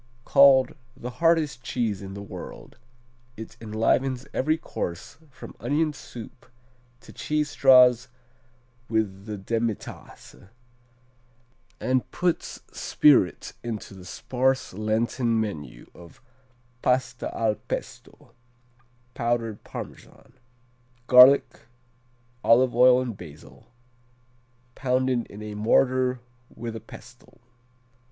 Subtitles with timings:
[0.25, 2.77] Called "The hardest cheese in the world."
[3.37, 6.47] It enlivens every course from onion soup
[7.01, 8.07] to cheese straws
[8.89, 10.47] with the demitasse,
[11.79, 16.19] and puts spirit into the sparse Lenten menu as
[16.81, 18.31] Pasta al Pesto,
[19.13, 20.33] powdered Parmesan,
[21.05, 21.59] garlic,
[22.43, 23.67] olive oil and basil,
[24.73, 27.39] pounded in a mortar with a pestle.